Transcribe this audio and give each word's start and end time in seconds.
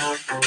Welcome 0.00 0.40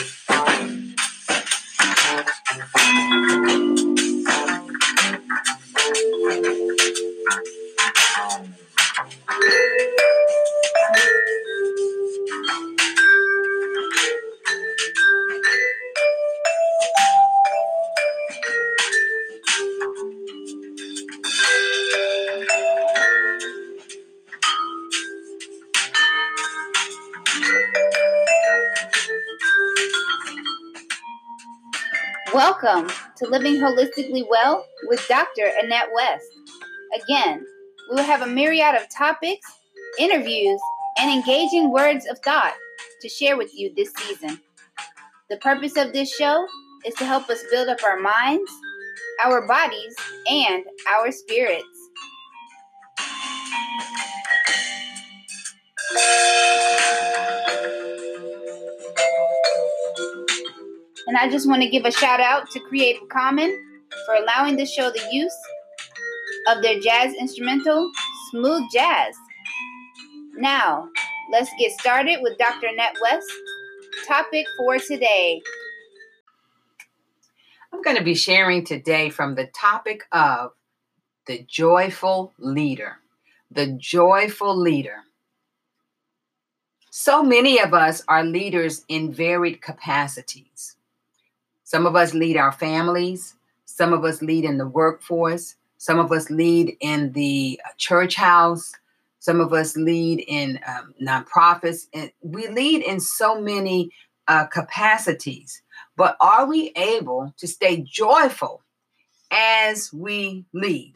to 33.17 33.27
Living 33.27 33.55
Holistically 33.55 34.23
Well 34.29 34.65
with 34.87 35.05
Dr. 35.07 35.49
Annette 35.61 35.89
West. 35.93 36.25
Again, 37.03 37.45
we 37.89 37.95
will 37.95 38.03
have 38.03 38.21
a 38.21 38.27
myriad 38.27 38.75
of 38.75 38.89
topics, 38.95 39.45
interviews, 39.99 40.59
and 40.97 41.11
engaging 41.11 41.71
words 41.71 42.07
of 42.09 42.19
thought 42.19 42.53
to 43.01 43.09
share 43.09 43.37
with 43.37 43.53
you 43.53 43.73
this 43.75 43.91
season. 43.97 44.39
The 45.29 45.37
purpose 45.37 45.77
of 45.77 45.93
this 45.93 46.13
show 46.13 46.47
is 46.85 46.93
to 46.95 47.05
help 47.05 47.29
us 47.29 47.43
build 47.51 47.69
up 47.69 47.83
our 47.83 47.99
minds, 47.99 48.51
our 49.23 49.47
bodies, 49.47 49.95
and 50.27 50.63
our 50.89 51.11
spirits. 51.11 51.67
And 61.13 61.21
I 61.21 61.29
just 61.29 61.47
want 61.47 61.61
to 61.61 61.69
give 61.69 61.85
a 61.85 61.91
shout 61.91 62.19
out 62.19 62.49
to 62.49 62.59
Creative 62.59 63.07
Common 63.07 63.55
for 64.03 64.15
allowing 64.15 64.55
the 64.55 64.65
show 64.65 64.89
the 64.89 65.07
use 65.11 65.37
of 66.47 66.63
their 66.63 66.79
jazz 66.79 67.13
instrumental, 67.13 67.91
Smooth 68.31 68.63
Jazz. 68.73 69.13
Now, 70.37 70.89
let's 71.31 71.51
get 71.59 71.71
started 71.73 72.17
with 72.23 72.39
Dr. 72.39 72.65
Annette 72.65 72.95
West. 72.99 73.31
Topic 74.07 74.47
for 74.57 74.79
today. 74.79 75.39
I'm 77.71 77.83
going 77.83 77.97
to 77.97 78.03
be 78.03 78.15
sharing 78.15 78.65
today 78.65 79.11
from 79.11 79.35
the 79.35 79.45
topic 79.45 80.05
of 80.11 80.53
the 81.27 81.45
joyful 81.47 82.33
leader. 82.39 82.97
The 83.51 83.67
joyful 83.67 84.57
leader. 84.57 85.03
So 86.89 87.21
many 87.21 87.59
of 87.59 87.71
us 87.75 88.01
are 88.07 88.23
leaders 88.23 88.83
in 88.87 89.13
varied 89.13 89.61
capacities. 89.61 90.75
Some 91.63 91.85
of 91.85 91.95
us 91.95 92.13
lead 92.13 92.37
our 92.37 92.51
families, 92.51 93.35
some 93.65 93.93
of 93.93 94.03
us 94.03 94.21
lead 94.21 94.43
in 94.45 94.57
the 94.57 94.67
workforce, 94.67 95.55
some 95.77 95.99
of 95.99 96.11
us 96.11 96.29
lead 96.29 96.77
in 96.79 97.11
the 97.13 97.59
uh, 97.65 97.69
church 97.77 98.15
house, 98.15 98.73
some 99.19 99.39
of 99.39 99.53
us 99.53 99.75
lead 99.77 100.23
in 100.27 100.59
um, 100.67 100.93
nonprofits, 101.01 101.87
and 101.93 102.11
we 102.21 102.47
lead 102.49 102.83
in 102.83 102.99
so 102.99 103.39
many 103.41 103.91
uh, 104.27 104.45
capacities. 104.45 105.61
But 105.95 106.17
are 106.19 106.45
we 106.45 106.71
able 106.75 107.33
to 107.37 107.47
stay 107.47 107.81
joyful 107.81 108.61
as 109.31 109.91
we 109.93 110.45
lead? 110.53 110.93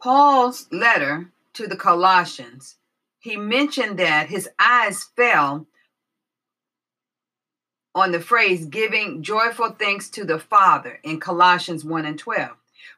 Paul's 0.00 0.68
letter 0.70 1.30
to 1.54 1.66
the 1.66 1.76
Colossians, 1.76 2.76
he 3.18 3.36
mentioned 3.36 3.98
that 3.98 4.28
his 4.28 4.48
eyes 4.58 5.04
fell 5.16 5.66
on 7.96 8.12
the 8.12 8.20
phrase 8.20 8.66
giving 8.66 9.22
joyful 9.22 9.70
thanks 9.70 10.10
to 10.10 10.22
the 10.22 10.38
Father 10.38 11.00
in 11.02 11.18
Colossians 11.18 11.82
1 11.82 12.04
and 12.04 12.18
12. 12.18 12.50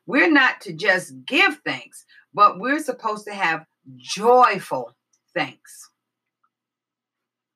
We're 0.06 0.30
not 0.30 0.60
to 0.62 0.72
just 0.72 1.24
give 1.24 1.60
thanks, 1.64 2.04
but 2.34 2.58
we're 2.58 2.80
supposed 2.80 3.24
to 3.26 3.32
have 3.32 3.64
joyful 3.96 4.96
thanks. 5.34 5.88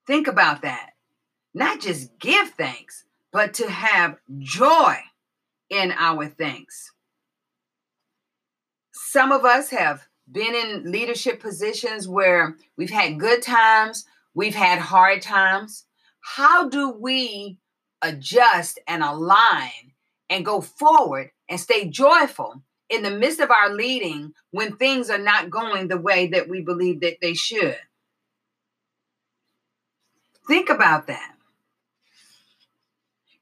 Think 0.06 0.28
about 0.28 0.62
that. 0.62 0.90
Not 1.52 1.80
just 1.80 2.16
give 2.20 2.50
thanks, 2.50 3.04
but 3.32 3.54
to 3.54 3.68
have 3.68 4.18
joy 4.38 4.94
in 5.68 5.92
our 5.98 6.26
thanks. 6.28 6.92
Some 8.92 9.32
of 9.32 9.44
us 9.44 9.70
have 9.70 10.06
been 10.30 10.54
in 10.54 10.92
leadership 10.92 11.40
positions 11.40 12.06
where 12.06 12.56
we've 12.76 12.88
had 12.88 13.18
good 13.18 13.42
times, 13.42 14.06
we've 14.32 14.54
had 14.54 14.78
hard 14.78 15.22
times 15.22 15.86
how 16.22 16.68
do 16.68 16.90
we 16.90 17.58
adjust 18.00 18.78
and 18.88 19.02
align 19.02 19.92
and 20.30 20.44
go 20.44 20.60
forward 20.60 21.30
and 21.48 21.60
stay 21.60 21.88
joyful 21.88 22.62
in 22.88 23.02
the 23.02 23.10
midst 23.10 23.40
of 23.40 23.50
our 23.50 23.74
leading 23.74 24.32
when 24.50 24.76
things 24.76 25.10
are 25.10 25.18
not 25.18 25.50
going 25.50 25.88
the 25.88 25.98
way 25.98 26.28
that 26.28 26.48
we 26.48 26.62
believe 26.62 27.00
that 27.00 27.18
they 27.20 27.34
should? 27.34 27.78
Think 30.48 30.70
about 30.70 31.08
that. 31.08 31.34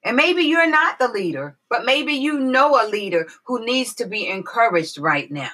And 0.02 0.16
maybe 0.16 0.44
you're 0.44 0.68
not 0.68 0.98
the 0.98 1.08
leader, 1.08 1.58
but 1.68 1.84
maybe 1.84 2.14
you 2.14 2.40
know 2.40 2.82
a 2.82 2.88
leader 2.88 3.28
who 3.44 3.64
needs 3.64 3.94
to 3.96 4.06
be 4.06 4.26
encouraged 4.26 4.98
right 4.98 5.30
now. 5.30 5.50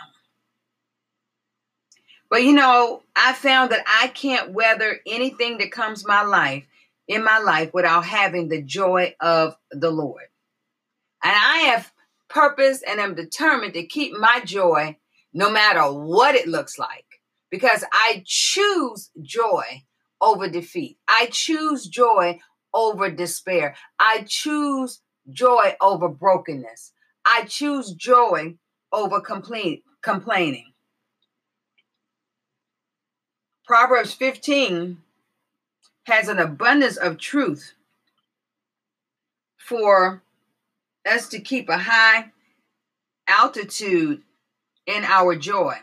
But 2.31 2.45
you 2.45 2.53
know, 2.53 3.03
I 3.15 3.33
found 3.33 3.71
that 3.73 3.85
I 3.87 4.09
can't 4.09 4.53
weather 4.53 5.01
anything 5.07 5.59
that 5.59 5.73
comes 5.73 6.07
my 6.07 6.23
life 6.23 6.65
in 7.09 7.25
my 7.25 7.39
life 7.39 7.71
without 7.73 8.05
having 8.05 8.49
the 8.49 8.63
joy 8.63 9.15
of 9.21 9.57
the 9.71 9.91
Lord. 9.91 10.25
And 11.23 11.35
I 11.35 11.59
have 11.71 11.93
purpose 12.29 12.83
and 12.87 13.01
am 13.01 13.15
determined 13.15 13.75
to 13.75 13.87
keep 13.87 14.13
my 14.13 14.41
joy 14.45 14.97
no 15.33 15.51
matter 15.51 15.83
what 15.83 16.35
it 16.35 16.49
looks 16.49 16.79
like 16.79 17.05
because 17.51 17.85
I 17.93 18.23
choose 18.27 19.11
joy 19.23 19.85
over 20.21 20.49
defeat. 20.49 20.99
I 21.07 21.29
choose 21.31 21.87
joy 21.87 22.39
over 22.73 23.11
despair. 23.11 23.77
I 23.99 24.25
choose 24.27 25.01
joy 25.31 25.75
over 25.81 26.09
brokenness. 26.09 26.93
I 27.25 27.45
choose 27.45 27.93
joy 27.93 28.57
over 28.93 29.21
complain, 29.21 29.83
complaining. 30.03 30.73
Proverbs 33.67 34.15
15 34.15 34.99
has 36.07 36.29
an 36.29 36.39
abundance 36.39 36.97
of 36.97 37.19
truth 37.19 37.75
for 39.57 40.23
us 41.05 41.29
to 41.29 41.41
keep 41.41 41.69
a 41.69 41.79
high 41.79 42.31
altitude 43.27 44.23
in 44.87 45.05
our 45.05 45.35
joy. 45.35 45.75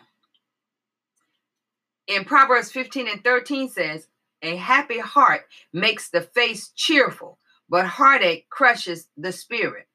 In 2.08 2.24
Proverbs 2.24 2.72
15 2.72 3.08
and 3.10 3.24
13 3.24 3.70
says, 3.70 4.08
A 4.42 4.56
happy 4.56 5.00
heart 5.00 5.42
makes 5.74 6.10
the 6.10 6.22
face 6.22 6.72
cheerful, 6.74 7.38
but 7.70 7.86
heartache 7.86 8.50
crushes 8.50 9.08
the 9.18 9.34
spirit. 9.34 9.88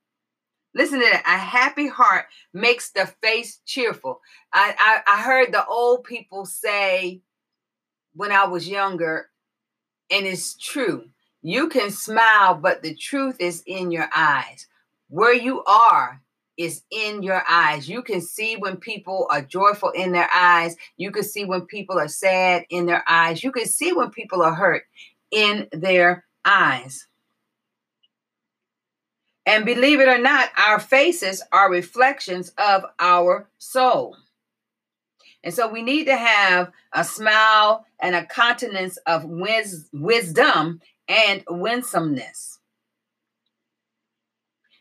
Listen 0.75 1.01
to 1.01 1.07
that. 1.07 1.23
A 1.27 1.39
happy 1.39 1.89
heart 1.89 2.27
makes 2.53 2.91
the 2.91 3.07
face 3.23 3.61
cheerful. 3.65 4.21
I, 4.53 4.75
I, 4.79 5.15
I 5.15 5.23
heard 5.23 5.53
the 5.53 5.67
old 5.67 6.05
people 6.05 6.45
say 6.45 7.23
when 8.15 8.31
I 8.31 8.45
was 8.45 8.69
younger, 8.69 9.31
and 10.11 10.27
it's 10.27 10.55
true. 10.55 11.09
You 11.43 11.69
can 11.69 11.91
smile, 11.91 12.55
but 12.55 12.83
the 12.83 12.95
truth 12.95 13.37
is 13.41 13.63
in 13.67 13.91
your 13.91 14.09
eyes. 14.15 14.67
Where 15.09 15.35
you 15.35 15.63
are 15.65 16.21
is 16.57 16.83
in 16.91 17.23
your 17.23 17.43
eyes. 17.49 17.89
You 17.89 18.03
can 18.03 18.21
see 18.21 18.57
when 18.57 18.77
people 18.77 19.29
are 19.31 19.41
joyful 19.41 19.91
in 19.91 20.13
their 20.13 20.29
eyes. 20.35 20.77
You 20.97 21.13
can 21.13 21.23
see 21.23 21.45
when 21.45 21.63
people 21.63 21.99
are 21.99 22.09
sad 22.09 22.65
in 22.69 22.87
their 22.87 23.05
eyes. 23.09 23.45
You 23.45 23.53
can 23.53 23.67
see 23.67 23.93
when 23.93 24.11
people 24.11 24.43
are 24.43 24.55
hurt 24.55 24.83
in 25.31 25.69
their 25.73 26.25
eyes. 26.45 27.07
And 29.47 29.65
believe 29.65 30.01
it 30.01 30.09
or 30.09 30.19
not, 30.19 30.51
our 30.59 30.81
faces 30.81 31.43
are 31.53 31.71
reflections 31.71 32.53
of 32.59 32.83
our 32.99 33.49
soul. 33.57 34.17
And 35.45 35.55
so 35.55 35.69
we 35.69 35.83
need 35.83 36.05
to 36.07 36.17
have 36.17 36.73
a 36.93 37.05
smile 37.05 37.87
and 38.01 38.15
a 38.15 38.27
countenance 38.27 38.97
of 39.07 39.25
wis- 39.25 39.89
wisdom 39.93 40.81
and 41.09 41.45
winsomeness. 41.49 42.59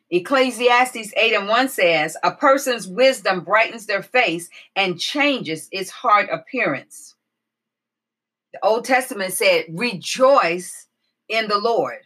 Ecclesiastes 0.10 1.14
8 1.18 1.34
and 1.34 1.48
1 1.48 1.70
says, 1.70 2.16
A 2.24 2.32
person's 2.32 2.88
wisdom 2.88 3.42
brightens 3.42 3.86
their 3.86 4.02
face 4.02 4.50
and 4.76 5.00
changes 5.00 5.68
its 5.72 5.90
hard 5.90 6.30
appearance. 6.30 7.16
The 8.54 8.66
Old 8.66 8.86
Testament 8.86 9.34
said, 9.34 9.66
Rejoice 9.70 10.88
in 11.28 11.50
the 11.50 11.58
Lord, 11.58 12.00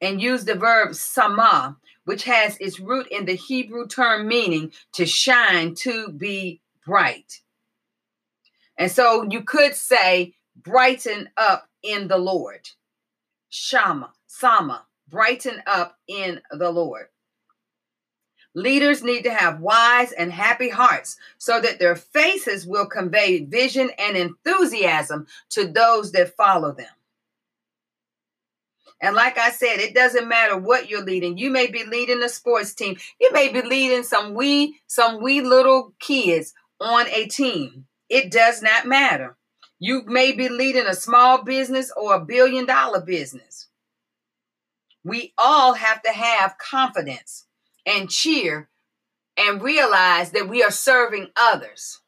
and 0.00 0.22
use 0.22 0.46
the 0.46 0.54
verb 0.54 0.94
sama, 0.94 1.76
which 2.04 2.24
has 2.24 2.56
its 2.58 2.80
root 2.80 3.06
in 3.08 3.26
the 3.26 3.34
Hebrew 3.34 3.86
term 3.86 4.26
meaning 4.26 4.72
to 4.94 5.04
shine, 5.04 5.74
to 5.76 6.08
be 6.08 6.62
bright. 6.86 7.40
And 8.78 8.90
so 8.90 9.26
you 9.28 9.42
could 9.42 9.74
say, 9.74 10.34
brighten 10.62 11.28
up 11.36 11.68
in 11.82 12.08
the 12.08 12.16
Lord. 12.16 12.68
Shama, 13.50 14.12
Sama, 14.26 14.86
brighten 15.08 15.62
up 15.66 15.98
in 16.08 16.40
the 16.52 16.70
Lord. 16.70 17.06
Leaders 18.54 19.02
need 19.02 19.22
to 19.24 19.34
have 19.34 19.60
wise 19.60 20.12
and 20.12 20.32
happy 20.32 20.70
hearts 20.70 21.18
so 21.36 21.60
that 21.60 21.78
their 21.78 21.94
faces 21.94 22.66
will 22.66 22.86
convey 22.86 23.44
vision 23.44 23.90
and 23.98 24.16
enthusiasm 24.16 25.26
to 25.50 25.66
those 25.66 26.12
that 26.12 26.34
follow 26.36 26.72
them. 26.72 26.86
And 29.02 29.14
like 29.14 29.36
I 29.36 29.50
said, 29.50 29.78
it 29.78 29.94
doesn't 29.94 30.26
matter 30.26 30.56
what 30.56 30.88
you're 30.88 31.04
leading. 31.04 31.36
You 31.36 31.50
may 31.50 31.66
be 31.66 31.84
leading 31.84 32.22
a 32.22 32.30
sports 32.30 32.72
team. 32.72 32.96
You 33.20 33.30
may 33.32 33.48
be 33.48 33.60
leading 33.60 34.02
some 34.02 34.32
wee 34.32 34.80
some 34.86 35.22
wee 35.22 35.42
little 35.42 35.92
kids 36.00 36.54
on 36.80 37.06
a 37.08 37.26
team. 37.26 37.86
It 38.08 38.30
does 38.30 38.62
not 38.62 38.86
matter. 38.86 39.36
You 39.78 40.02
may 40.06 40.32
be 40.32 40.48
leading 40.48 40.86
a 40.86 40.94
small 40.94 41.42
business 41.42 41.92
or 41.96 42.14
a 42.14 42.24
billion 42.24 42.66
dollar 42.66 43.00
business. 43.00 43.68
We 45.04 45.32
all 45.36 45.74
have 45.74 46.02
to 46.02 46.10
have 46.10 46.58
confidence 46.58 47.46
and 47.84 48.10
cheer 48.10 48.68
and 49.36 49.62
realize 49.62 50.30
that 50.30 50.48
we 50.48 50.62
are 50.62 50.70
serving 50.70 51.28
others. 51.36 52.00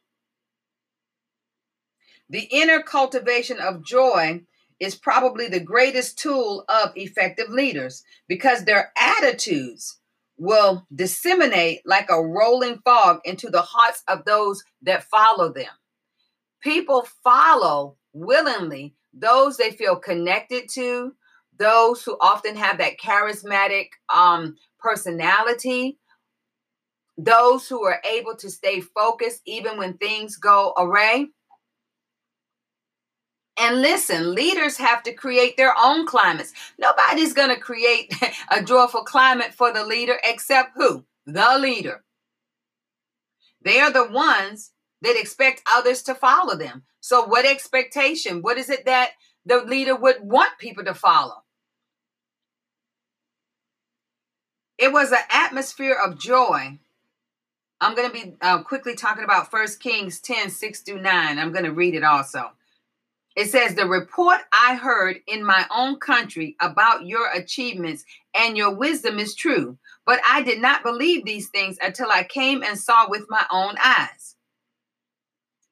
The 2.30 2.48
inner 2.50 2.82
cultivation 2.82 3.58
of 3.58 3.84
joy 3.84 4.42
is 4.80 4.94
probably 4.94 5.48
the 5.48 5.60
greatest 5.60 6.18
tool 6.18 6.64
of 6.68 6.92
effective 6.94 7.48
leaders 7.50 8.04
because 8.28 8.64
their 8.64 8.92
attitudes 8.96 9.97
will 10.38 10.86
disseminate 10.94 11.80
like 11.84 12.08
a 12.10 12.22
rolling 12.22 12.78
fog 12.84 13.20
into 13.24 13.50
the 13.50 13.62
hearts 13.62 14.02
of 14.08 14.24
those 14.24 14.62
that 14.82 15.04
follow 15.04 15.52
them. 15.52 15.66
People 16.62 17.06
follow 17.22 17.96
willingly 18.12 18.94
those 19.12 19.56
they 19.56 19.70
feel 19.70 19.96
connected 19.96 20.68
to, 20.74 21.12
those 21.58 22.02
who 22.02 22.16
often 22.20 22.56
have 22.56 22.78
that 22.78 22.98
charismatic 22.98 23.88
um, 24.14 24.56
personality, 24.78 25.98
those 27.16 27.66
who 27.66 27.84
are 27.84 28.00
able 28.04 28.36
to 28.36 28.48
stay 28.48 28.80
focused 28.80 29.42
even 29.44 29.76
when 29.76 29.96
things 29.98 30.36
go 30.36 30.72
awry. 30.78 31.26
And 33.58 33.82
listen, 33.82 34.34
leaders 34.34 34.76
have 34.76 35.02
to 35.02 35.12
create 35.12 35.56
their 35.56 35.74
own 35.76 36.06
climates. 36.06 36.52
Nobody's 36.78 37.32
going 37.32 37.48
to 37.48 37.60
create 37.60 38.14
a 38.50 38.62
joyful 38.62 39.02
climate 39.02 39.52
for 39.52 39.72
the 39.72 39.84
leader 39.84 40.18
except 40.22 40.72
who? 40.76 41.04
The 41.26 41.58
leader. 41.58 42.04
They 43.62 43.80
are 43.80 43.92
the 43.92 44.08
ones 44.08 44.72
that 45.02 45.18
expect 45.18 45.62
others 45.70 46.02
to 46.04 46.14
follow 46.14 46.56
them. 46.56 46.84
So, 47.00 47.24
what 47.24 47.44
expectation? 47.44 48.42
What 48.42 48.58
is 48.58 48.70
it 48.70 48.86
that 48.86 49.10
the 49.44 49.62
leader 49.62 49.96
would 49.96 50.16
want 50.20 50.58
people 50.58 50.84
to 50.84 50.94
follow? 50.94 51.42
It 54.78 54.92
was 54.92 55.10
an 55.10 55.18
atmosphere 55.30 55.96
of 55.96 56.18
joy. 56.18 56.78
I'm 57.80 57.94
going 57.94 58.10
to 58.10 58.12
be 58.12 58.34
uh, 58.40 58.62
quickly 58.62 58.94
talking 58.94 59.24
about 59.24 59.50
First 59.50 59.80
Kings 59.80 60.20
10 60.20 60.50
6 60.50 60.80
through 60.80 61.02
9. 61.02 61.38
I'm 61.38 61.52
going 61.52 61.64
to 61.64 61.72
read 61.72 61.94
it 61.94 62.04
also. 62.04 62.52
It 63.38 63.50
says, 63.50 63.76
The 63.76 63.86
report 63.86 64.40
I 64.52 64.74
heard 64.74 65.20
in 65.28 65.44
my 65.44 65.64
own 65.70 66.00
country 66.00 66.56
about 66.60 67.06
your 67.06 67.30
achievements 67.30 68.04
and 68.34 68.56
your 68.56 68.74
wisdom 68.74 69.20
is 69.20 69.36
true, 69.36 69.78
but 70.04 70.18
I 70.28 70.42
did 70.42 70.60
not 70.60 70.82
believe 70.82 71.24
these 71.24 71.48
things 71.48 71.78
until 71.80 72.10
I 72.10 72.24
came 72.24 72.64
and 72.64 72.76
saw 72.76 73.08
with 73.08 73.26
my 73.28 73.46
own 73.52 73.76
eyes. 73.80 74.34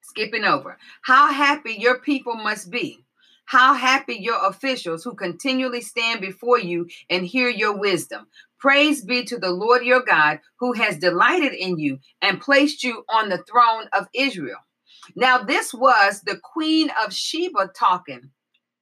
Skipping 0.03 0.45
over. 0.45 0.79
How 1.03 1.33
happy 1.33 1.73
your 1.73 1.99
people 1.99 2.37
must 2.37 2.71
be. 2.71 3.05
How 3.47 3.75
happy 3.75 4.15
your 4.15 4.47
officials 4.47 5.03
who 5.03 5.17
continually 5.17 5.81
stand 5.81 6.21
before 6.21 6.61
you 6.61 6.87
and 7.11 7.27
hear 7.27 7.49
your 7.49 7.77
wisdom. 7.77 8.29
Praise 8.61 9.05
be 9.05 9.25
to 9.25 9.39
the 9.39 9.51
Lord 9.51 9.83
your 9.83 10.03
God, 10.03 10.39
who 10.61 10.73
has 10.75 10.99
delighted 10.99 11.53
in 11.53 11.81
you 11.81 11.99
and 12.23 12.41
placed 12.41 12.85
you 12.85 13.03
on 13.09 13.29
the 13.29 13.39
throne 13.39 13.89
of 13.93 14.07
Israel. 14.15 14.61
Now, 15.15 15.39
this 15.39 15.73
was 15.73 16.23
the 16.23 16.39
queen 16.43 16.91
of 17.05 17.13
Sheba 17.13 17.71
talking 17.75 18.31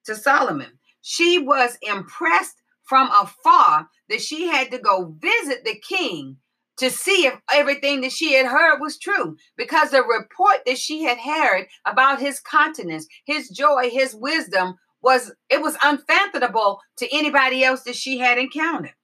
to 0.07 0.15
Solomon. 0.15 0.79
She 1.03 1.39
was 1.39 1.77
impressed 1.83 2.63
from 2.85 3.11
afar 3.11 3.89
that 4.09 4.21
she 4.21 4.47
had 4.47 4.71
to 4.71 4.79
go 4.79 5.15
visit 5.19 5.65
the 5.65 5.79
king 5.87 6.37
to 6.77 6.91
see 6.91 7.27
if 7.27 7.35
everything 7.53 8.01
that 8.01 8.13
she 8.13 8.35
had 8.35 8.47
heard 8.47 8.79
was 8.81 8.99
true 8.99 9.37
because 9.57 9.91
the 9.91 10.03
report 10.03 10.59
that 10.67 10.79
she 10.79 11.03
had 11.03 11.19
heard 11.19 11.67
about 11.87 12.21
his 12.21 12.41
continence 12.41 13.07
his 13.25 13.49
joy 13.49 13.89
his 13.91 14.15
wisdom 14.15 14.75
was 15.03 15.33
it 15.49 15.61
was 15.61 15.77
unfathomable 15.85 16.81
to 16.97 17.09
anybody 17.15 17.65
else 17.65 17.83
that 17.83 17.97
she 17.97 18.19
had 18.19 18.39
encountered 18.39 18.95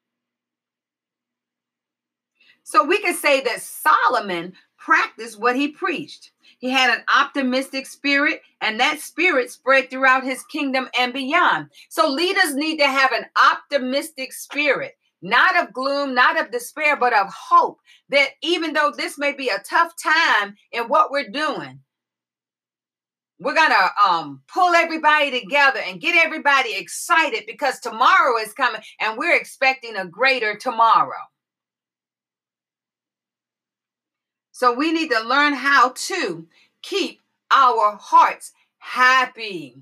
so 2.64 2.84
we 2.84 3.00
can 3.00 3.14
say 3.14 3.40
that 3.40 3.61
solomon 3.61 4.52
practiced 4.81 5.38
what 5.38 5.55
he 5.55 5.69
preached 5.69 6.32
he 6.61 6.69
had 6.69 6.94
an 6.94 7.03
optimistic 7.09 7.87
spirit, 7.87 8.43
and 8.61 8.79
that 8.79 9.00
spirit 9.00 9.50
spread 9.50 9.88
throughout 9.88 10.23
his 10.23 10.44
kingdom 10.44 10.88
and 10.99 11.12
beyond. 11.12 11.71
So 11.88 12.06
leaders 12.06 12.55
need 12.55 12.77
to 12.79 12.87
have 12.87 13.12
an 13.12 13.25
optimistic 13.50 14.35
spirit, 14.35 14.99
not 15.23 15.56
of 15.56 15.73
gloom, 15.73 16.15
not 16.15 16.38
of 16.38 16.50
despair, 16.50 16.97
but 16.97 17.15
of 17.15 17.32
hope. 17.32 17.81
That 18.11 18.29
even 18.43 18.75
though 18.75 18.93
this 18.94 19.17
may 19.17 19.32
be 19.32 19.49
a 19.49 19.62
tough 19.67 19.94
time 19.97 20.55
in 20.73 20.85
what 20.85 21.11
we're 21.11 21.31
doing, 21.31 21.81
we're 23.38 23.55
gonna 23.55 23.91
um, 24.06 24.43
pull 24.47 24.75
everybody 24.75 25.31
together 25.31 25.81
and 25.81 25.99
get 25.99 26.15
everybody 26.15 26.77
excited 26.77 27.44
because 27.47 27.81
tomorrow 27.81 28.37
is 28.38 28.53
coming 28.53 28.82
and 29.00 29.17
we're 29.17 29.35
expecting 29.35 29.97
a 29.97 30.05
greater 30.05 30.56
tomorrow. 30.56 31.17
So 34.61 34.75
we 34.75 34.93
need 34.93 35.09
to 35.09 35.21
learn 35.21 35.55
how 35.55 35.95
to 35.97 36.47
keep 36.83 37.23
our 37.51 37.97
hearts 37.97 38.53
happy. 38.77 39.79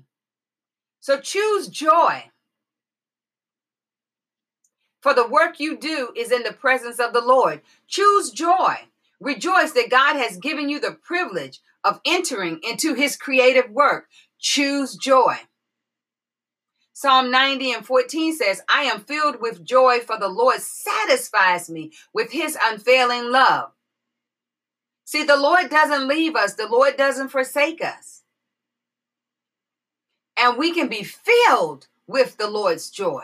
So 1.01 1.19
choose 1.19 1.67
joy. 1.67 2.31
For 5.01 5.13
the 5.13 5.27
work 5.27 5.59
you 5.59 5.77
do 5.77 6.13
is 6.15 6.31
in 6.31 6.43
the 6.43 6.53
presence 6.53 6.97
of 6.97 7.11
the 7.11 7.19
Lord. 7.19 7.59
Choose 7.89 8.31
joy. 8.31 8.75
Rejoice 9.19 9.73
that 9.73 9.89
God 9.89 10.15
has 10.15 10.37
given 10.37 10.69
you 10.69 10.79
the 10.79 10.97
privilege 11.03 11.59
of 11.83 11.99
entering 12.05 12.61
into 12.63 12.93
his 12.93 13.17
creative 13.17 13.69
work. 13.71 14.07
Choose 14.39 14.95
joy. 14.95 15.35
Psalm 16.93 17.31
90 17.31 17.73
and 17.73 17.85
14 17.85 18.33
says, 18.33 18.61
I 18.69 18.83
am 18.83 19.01
filled 19.01 19.41
with 19.41 19.61
joy, 19.61 19.99
for 19.99 20.17
the 20.17 20.29
Lord 20.29 20.61
satisfies 20.61 21.69
me 21.69 21.91
with 22.13 22.31
his 22.31 22.57
unfailing 22.63 23.29
love. 23.29 23.73
See, 25.09 25.23
the 25.23 25.37
Lord 25.37 25.71
doesn't 25.71 26.07
leave 26.07 26.35
us, 26.35 26.53
the 26.53 26.67
Lord 26.67 26.95
doesn't 26.95 27.29
forsake 27.29 27.83
us. 27.83 28.21
And 30.37 30.55
we 30.55 30.71
can 30.71 30.87
be 30.87 31.01
filled 31.01 31.87
with 32.05 32.37
the 32.37 32.47
Lord's 32.47 32.91
joy. 32.91 33.23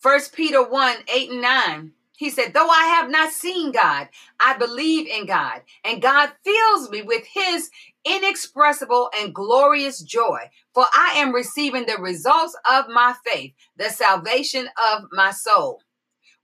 First 0.00 0.34
Peter 0.34 0.68
1 0.68 0.96
8 1.06 1.30
and 1.30 1.42
9. 1.42 1.92
He 2.16 2.28
said, 2.28 2.54
Though 2.54 2.68
I 2.68 2.86
have 2.86 3.08
not 3.08 3.30
seen 3.30 3.70
God, 3.70 4.08
I 4.40 4.56
believe 4.58 5.06
in 5.06 5.26
God, 5.26 5.62
and 5.84 6.02
God 6.02 6.32
fills 6.42 6.90
me 6.90 7.02
with 7.02 7.24
his 7.24 7.70
inexpressible 8.04 9.10
and 9.16 9.32
glorious 9.32 10.00
joy, 10.02 10.40
for 10.74 10.86
I 10.92 11.18
am 11.18 11.32
receiving 11.32 11.86
the 11.86 11.98
results 11.98 12.56
of 12.68 12.86
my 12.88 13.14
faith, 13.24 13.52
the 13.76 13.90
salvation 13.90 14.68
of 14.92 15.04
my 15.12 15.30
soul. 15.30 15.82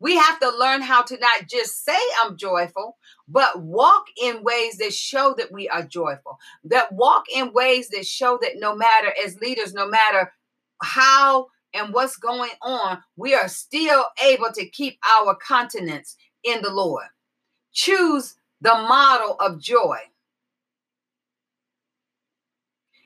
We 0.03 0.17
have 0.17 0.41
to 0.41 0.51
learn 0.51 0.83
how 0.83 1.03
to 1.03 1.17
not 1.19 1.47
just 1.49 1.85
say 1.85 1.97
I'm 2.21 2.37
joyful, 2.37 2.97
but 3.29 3.63
walk 3.63 4.07
in 4.21 4.43
ways 4.43 4.79
that 4.79 4.93
show 4.93 5.33
that 5.39 5.53
we 5.53 5.69
are 5.69 5.85
joyful, 5.85 6.41
that 6.65 6.91
walk 6.91 7.27
in 7.33 7.53
ways 7.53 7.89
that 7.91 8.05
show 8.05 8.37
that 8.43 8.55
no 8.57 8.75
matter, 8.75 9.13
as 9.25 9.39
leaders, 9.39 9.73
no 9.73 9.87
matter 9.87 10.33
how 10.83 11.47
and 11.73 11.95
what's 11.95 12.17
going 12.17 12.51
on, 12.63 12.99
we 13.15 13.33
are 13.37 13.47
still 13.47 14.07
able 14.21 14.51
to 14.55 14.69
keep 14.69 14.99
our 15.09 15.37
continence 15.37 16.17
in 16.43 16.63
the 16.63 16.73
Lord. 16.73 17.07
Choose 17.73 18.35
the 18.61 18.75
model 18.75 19.37
of 19.39 19.61
joy 19.61 19.99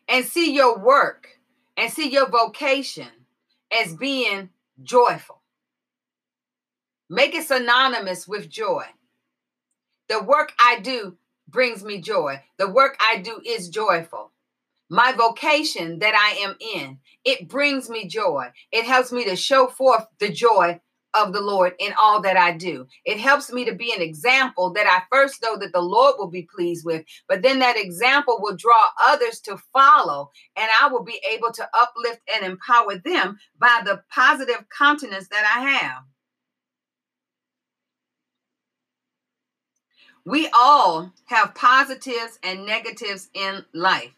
and 0.08 0.24
see 0.24 0.54
your 0.54 0.78
work 0.78 1.28
and 1.76 1.92
see 1.92 2.10
your 2.10 2.30
vocation 2.30 3.08
as 3.70 3.94
being 3.94 4.48
joyful. 4.82 5.42
Make 7.08 7.34
it 7.34 7.46
synonymous 7.46 8.26
with 8.26 8.50
joy. 8.50 8.84
The 10.08 10.22
work 10.22 10.52
I 10.58 10.80
do 10.80 11.16
brings 11.48 11.84
me 11.84 12.00
joy. 12.00 12.42
The 12.58 12.68
work 12.68 12.96
I 13.00 13.18
do 13.18 13.40
is 13.46 13.68
joyful. 13.68 14.32
My 14.88 15.12
vocation 15.12 16.00
that 16.00 16.14
I 16.14 16.44
am 16.44 16.56
in, 16.74 16.98
it 17.24 17.48
brings 17.48 17.88
me 17.88 18.06
joy. 18.08 18.48
It 18.72 18.84
helps 18.86 19.12
me 19.12 19.24
to 19.24 19.36
show 19.36 19.68
forth 19.68 20.06
the 20.18 20.30
joy 20.30 20.80
of 21.14 21.32
the 21.32 21.40
Lord 21.40 21.74
in 21.78 21.92
all 22.00 22.20
that 22.22 22.36
I 22.36 22.52
do. 22.52 22.86
It 23.04 23.18
helps 23.18 23.52
me 23.52 23.64
to 23.64 23.74
be 23.74 23.92
an 23.92 24.02
example 24.02 24.72
that 24.74 24.86
I 24.86 25.02
first 25.10 25.42
know 25.42 25.56
that 25.58 25.72
the 25.72 25.80
Lord 25.80 26.16
will 26.18 26.30
be 26.30 26.48
pleased 26.54 26.84
with, 26.84 27.04
but 27.28 27.42
then 27.42 27.60
that 27.60 27.76
example 27.76 28.38
will 28.40 28.56
draw 28.56 28.90
others 29.08 29.40
to 29.42 29.58
follow, 29.72 30.30
and 30.56 30.68
I 30.80 30.88
will 30.88 31.04
be 31.04 31.20
able 31.32 31.52
to 31.52 31.68
uplift 31.72 32.20
and 32.34 32.44
empower 32.44 32.98
them 32.98 33.38
by 33.58 33.82
the 33.84 34.02
positive 34.12 34.66
countenance 34.76 35.28
that 35.28 35.52
I 35.56 35.68
have. 35.70 36.02
We 40.26 40.48
all 40.52 41.12
have 41.26 41.54
positives 41.54 42.40
and 42.42 42.66
negatives 42.66 43.30
in 43.32 43.64
life. 43.72 44.12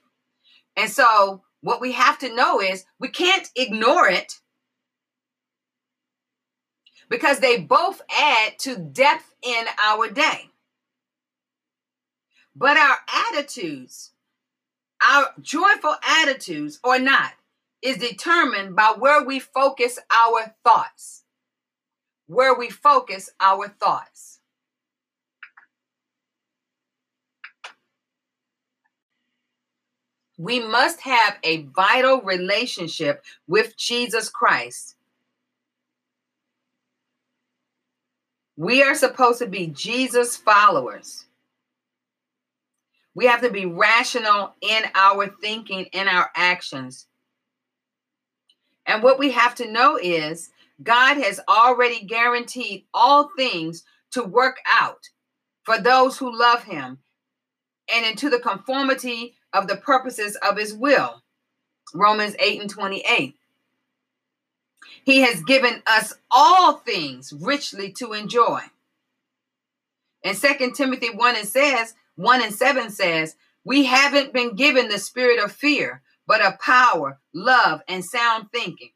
And 0.74 0.90
so, 0.90 1.42
what 1.60 1.82
we 1.82 1.92
have 1.92 2.18
to 2.20 2.34
know 2.34 2.62
is 2.62 2.86
we 2.98 3.08
can't 3.08 3.46
ignore 3.54 4.08
it 4.08 4.40
because 7.10 7.40
they 7.40 7.60
both 7.60 8.00
add 8.18 8.58
to 8.60 8.76
depth 8.76 9.34
in 9.42 9.66
our 9.84 10.08
day. 10.08 10.48
But 12.56 12.78
our 12.78 12.96
attitudes, 13.30 14.12
our 15.06 15.26
joyful 15.42 15.94
attitudes 16.02 16.80
or 16.82 16.98
not, 16.98 17.32
is 17.82 17.98
determined 17.98 18.74
by 18.74 18.94
where 18.98 19.22
we 19.22 19.40
focus 19.40 19.98
our 20.10 20.54
thoughts. 20.64 21.24
Where 22.26 22.54
we 22.54 22.70
focus 22.70 23.28
our 23.40 23.68
thoughts. 23.68 24.37
We 30.38 30.60
must 30.60 31.00
have 31.02 31.36
a 31.42 31.64
vital 31.64 32.22
relationship 32.22 33.22
with 33.46 33.76
Jesus 33.76 34.30
Christ 34.30 34.94
We 38.58 38.82
are 38.82 38.96
supposed 38.96 39.38
to 39.38 39.46
be 39.46 39.68
Jesus 39.68 40.36
followers. 40.36 41.26
We 43.14 43.26
have 43.26 43.40
to 43.42 43.50
be 43.50 43.66
rational 43.66 44.56
in 44.60 44.82
our 44.96 45.28
thinking, 45.40 45.86
and 45.92 46.08
our 46.08 46.28
actions. 46.34 47.06
And 48.84 49.00
what 49.00 49.16
we 49.16 49.30
have 49.30 49.54
to 49.56 49.70
know 49.70 49.96
is 49.96 50.50
God 50.82 51.18
has 51.18 51.38
already 51.48 52.04
guaranteed 52.04 52.86
all 52.92 53.30
things 53.36 53.84
to 54.10 54.24
work 54.24 54.56
out 54.66 55.08
for 55.62 55.78
those 55.78 56.18
who 56.18 56.36
love 56.36 56.64
him 56.64 56.98
and 57.94 58.04
into 58.04 58.28
the 58.28 58.40
conformity 58.40 59.36
of 59.52 59.68
the 59.68 59.76
purposes 59.76 60.36
of 60.36 60.56
his 60.56 60.74
will. 60.74 61.22
Romans 61.94 62.36
8 62.38 62.60
and 62.60 62.70
28. 62.70 63.34
He 65.04 65.20
has 65.20 65.42
given 65.42 65.82
us 65.86 66.14
all 66.30 66.74
things 66.74 67.32
richly 67.32 67.92
to 67.92 68.12
enjoy. 68.12 68.60
And 70.24 70.36
Second 70.36 70.74
Timothy 70.74 71.10
1 71.10 71.36
and 71.36 71.48
says, 71.48 71.94
1 72.16 72.42
and 72.42 72.54
7 72.54 72.90
says, 72.90 73.36
we 73.64 73.84
haven't 73.84 74.32
been 74.32 74.56
given 74.56 74.88
the 74.88 74.98
spirit 74.98 75.42
of 75.42 75.52
fear, 75.52 76.02
but 76.26 76.42
of 76.42 76.58
power, 76.58 77.18
love, 77.34 77.80
and 77.88 78.04
sound 78.04 78.48
thinking. 78.52 78.90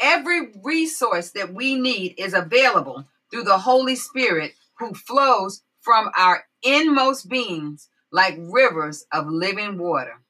Every 0.00 0.52
resource 0.62 1.30
that 1.30 1.54
we 1.54 1.74
need 1.74 2.14
is 2.18 2.34
available 2.34 3.06
through 3.30 3.44
the 3.44 3.58
Holy 3.58 3.94
Spirit 3.94 4.54
who 4.78 4.94
flows 4.94 5.62
from 5.80 6.10
our 6.16 6.44
inmost 6.62 7.28
beings 7.28 7.88
like 8.12 8.36
rivers 8.38 9.06
of 9.12 9.26
living 9.26 9.78
water. 9.78 10.20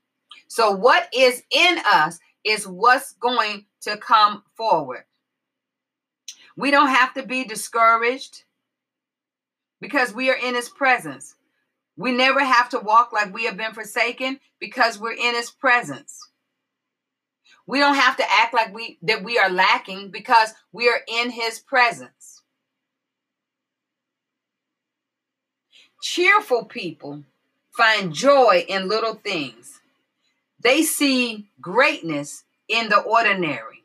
So, 0.49 0.71
what 0.71 1.09
is 1.13 1.43
in 1.51 1.79
us 1.87 2.19
is 2.45 2.67
what's 2.67 3.13
going 3.15 3.67
to 3.83 3.97
come 3.97 4.43
forward. 4.57 5.05
We 6.57 6.71
don't 6.71 6.89
have 6.89 7.15
to 7.15 7.23
be 7.25 7.45
discouraged 7.45 8.45
because 9.81 10.15
we 10.15 10.31
are 10.31 10.37
in 10.37 10.55
his 10.55 10.69
presence. 10.69 11.35
We 11.97 12.13
never 12.13 12.41
have 12.41 12.69
to 12.71 12.79
walk 12.79 13.13
like 13.13 13.35
we 13.35 13.45
have 13.45 13.57
been 13.57 13.75
forsaken 13.75 14.41
because 14.61 14.99
we're 14.99 15.13
in 15.13 15.35
his 15.35 15.51
presence. 15.51 16.19
We 17.67 17.79
don't 17.79 17.95
have 17.97 18.17
to 18.17 18.25
act 18.31 18.55
like 18.55 18.75
we 18.75 18.99
that 19.03 19.23
we 19.23 19.39
are 19.39 19.51
lacking 19.51 20.11
because 20.11 20.53
we 20.73 20.89
are 20.89 21.01
in 21.07 21.31
his 21.31 21.59
presence. 21.61 22.43
Cheerful 26.03 26.65
people 26.65 27.23
find 27.73 28.13
joy 28.13 28.65
in 28.69 28.89
little 28.89 29.15
things. 29.15 29.81
They 30.63 30.83
see 30.83 31.49
greatness 31.61 32.45
in 32.69 32.89
the 32.89 32.99
ordinary. 32.99 33.85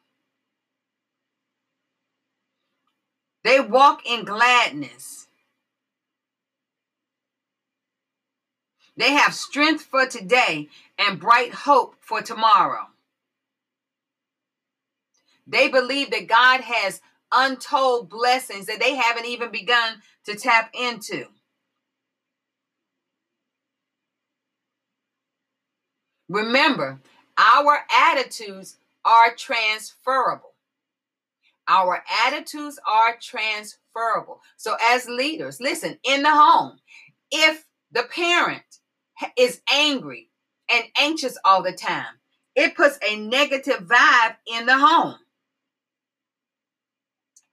They 3.44 3.60
walk 3.60 4.02
in 4.06 4.26
gladness. 4.26 5.28
They 8.98 9.12
have 9.12 9.34
strength 9.34 9.84
for 9.84 10.06
today 10.06 10.70
and 10.98 11.20
bright 11.20 11.54
hope 11.54 11.96
for 12.02 12.22
tomorrow. 12.22 12.88
They 15.46 15.70
believe 15.70 16.12
that 16.12 16.28
God 16.28 16.62
has 16.62 17.02
untold 17.32 18.10
blessings 18.10 18.66
that 18.66 18.80
they 18.80 18.96
haven't 18.96 19.26
even 19.26 19.52
begun 19.52 20.02
to 20.26 20.36
tap 20.36 20.72
into. 20.74 21.28
Remember, 26.30 27.00
our 27.38 27.80
attitudes 27.94 28.78
are 29.06 29.36
transferable. 29.36 30.54
Our 31.68 32.04
attitudes 32.26 32.80
are 32.88 33.18
transferable. 33.22 34.42
So, 34.56 34.76
as 34.82 35.08
leaders, 35.08 35.60
listen, 35.60 35.98
in 36.04 36.24
the 36.24 36.32
home, 36.32 36.80
if 37.32 37.66
the 37.92 38.04
parent 38.04 38.64
is 39.38 39.62
angry 39.72 40.30
and 40.70 40.86
anxious 40.98 41.38
all 41.44 41.64
the 41.64 41.74
time, 41.74 42.20
it 42.56 42.76
puts 42.76 42.98
a 43.08 43.18
negative 43.18 43.88
vibe 43.88 44.36
in 44.46 44.66
the 44.66 44.78
home. 44.78 45.16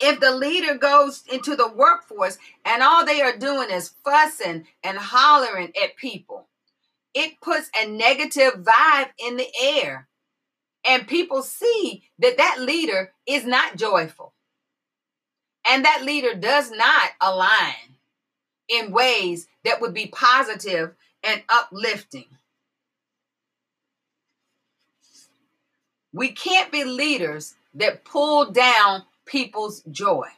If 0.01 0.21
the 0.21 0.33
leader 0.33 0.75
goes 0.77 1.23
into 1.33 1.57
the 1.57 1.73
workforce 1.73 2.39
and 2.65 2.83
all 2.83 3.07
they 3.07 3.23
are 3.23 3.37
doing 3.37 3.71
is 3.71 3.95
fussing 4.05 4.67
and 4.83 4.99
hollering 4.99 5.73
at 5.83 5.97
people, 5.97 6.49
it 7.15 7.41
puts 7.41 7.71
a 7.81 7.87
negative 7.87 8.65
vibe 8.65 9.11
in 9.19 9.37
the 9.37 9.49
air. 9.63 10.09
And 10.87 11.09
people 11.09 11.43
see 11.43 12.05
that 12.19 12.37
that 12.37 12.61
leader 12.61 13.13
is 13.27 13.47
not 13.47 13.77
joyful. 13.77 14.35
And 15.67 15.85
that 15.85 16.03
leader 16.05 16.35
does 16.35 16.71
not 16.71 17.11
align 17.21 17.97
in 18.69 18.93
ways 18.93 19.47
that 19.65 19.81
would 19.81 19.95
be 19.95 20.07
positive 20.07 20.95
and 21.23 21.43
uplifting. 21.49 22.27
We 26.13 26.33
can't 26.33 26.71
be 26.71 26.85
leaders 26.85 27.55
that 27.75 28.05
pull 28.05 28.51
down 28.51 29.05
people's 29.25 29.83
joy. 29.91 30.29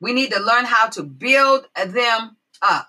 We 0.00 0.12
need 0.12 0.32
to 0.32 0.40
learn 0.40 0.64
how 0.64 0.88
to 0.90 1.02
build 1.02 1.66
them 1.74 2.36
up. 2.62 2.88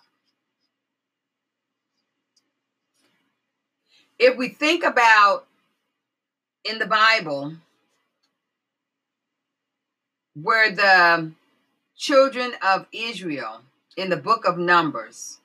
If 4.19 4.37
we 4.37 4.49
think 4.49 4.83
about 4.83 5.45
in 6.63 6.79
the 6.79 6.85
Bible 6.85 7.53
where 10.35 10.71
the 10.71 11.31
children 11.95 12.53
of 12.63 12.85
Israel 12.91 13.61
in 13.95 14.09
the 14.09 14.17
book 14.17 14.45
of 14.45 14.57
Numbers, 14.57 15.39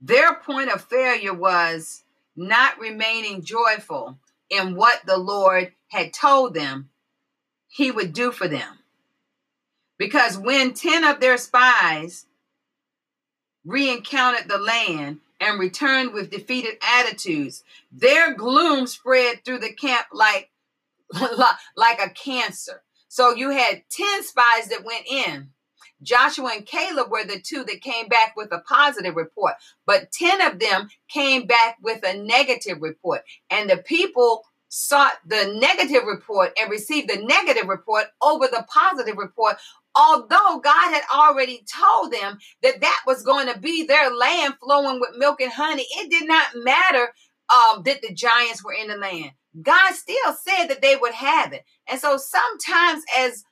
their 0.00 0.34
point 0.34 0.70
of 0.70 0.84
failure 0.84 1.34
was 1.34 2.02
not 2.36 2.78
remaining 2.78 3.42
joyful 3.42 4.18
in 4.50 4.76
what 4.76 5.00
the 5.06 5.16
Lord 5.16 5.72
had 5.88 6.12
told 6.12 6.54
them 6.54 6.90
he 7.68 7.90
would 7.90 8.12
do 8.12 8.30
for 8.30 8.46
them. 8.46 8.78
Because 9.98 10.36
when 10.36 10.74
10 10.74 11.04
of 11.04 11.20
their 11.20 11.38
spies 11.38 12.26
re 13.64 13.90
encountered 13.90 14.48
the 14.48 14.58
land, 14.58 15.20
and 15.40 15.60
returned 15.60 16.12
with 16.12 16.30
defeated 16.30 16.78
attitudes. 16.82 17.64
Their 17.92 18.34
gloom 18.34 18.86
spread 18.86 19.44
through 19.44 19.58
the 19.58 19.72
camp 19.72 20.06
like, 20.12 20.50
like 21.76 22.00
a 22.00 22.10
cancer. 22.10 22.82
So 23.08 23.34
you 23.34 23.50
had 23.50 23.82
10 23.90 24.22
spies 24.24 24.68
that 24.68 24.84
went 24.84 25.06
in. 25.06 25.50
Joshua 26.02 26.50
and 26.54 26.66
Caleb 26.66 27.10
were 27.10 27.24
the 27.24 27.40
two 27.40 27.64
that 27.64 27.80
came 27.80 28.08
back 28.08 28.36
with 28.36 28.52
a 28.52 28.58
positive 28.58 29.16
report, 29.16 29.54
but 29.86 30.12
10 30.12 30.42
of 30.42 30.58
them 30.58 30.90
came 31.08 31.46
back 31.46 31.78
with 31.82 32.04
a 32.04 32.18
negative 32.18 32.82
report. 32.82 33.22
And 33.50 33.70
the 33.70 33.78
people 33.78 34.42
sought 34.68 35.14
the 35.24 35.58
negative 35.58 36.04
report 36.06 36.52
and 36.60 36.70
received 36.70 37.08
the 37.08 37.22
negative 37.22 37.68
report 37.68 38.06
over 38.20 38.46
the 38.46 38.66
positive 38.68 39.16
report 39.16 39.56
although 39.96 40.60
God 40.60 40.92
had 40.92 41.02
already 41.14 41.64
told 41.74 42.12
them 42.12 42.38
that 42.62 42.80
that 42.80 43.02
was 43.06 43.22
going 43.22 43.52
to 43.52 43.58
be 43.58 43.84
their 43.84 44.10
land 44.12 44.54
flowing 44.62 45.00
with 45.00 45.16
milk 45.16 45.40
and 45.40 45.52
honey, 45.52 45.86
it 45.98 46.10
did 46.10 46.28
not 46.28 46.48
matter 46.54 47.12
um, 47.52 47.82
that 47.84 48.02
the 48.02 48.12
giants 48.14 48.64
were 48.64 48.74
in 48.74 48.88
the 48.88 48.96
land. 48.96 49.30
God 49.62 49.94
still 49.94 50.34
said 50.44 50.66
that 50.68 50.82
they 50.82 50.96
would 50.96 51.14
have 51.14 51.52
it. 51.52 51.64
And 51.88 51.98
so 52.00 52.18
sometimes, 52.18 53.02
as 53.18 53.44